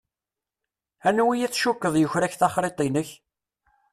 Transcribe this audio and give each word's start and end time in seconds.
Anwa 1.07 1.33
i 1.37 1.47
tcukkeḍ 1.51 1.95
yuker-ak 1.97 2.33
taxṛiṭ-inek. 2.39 3.09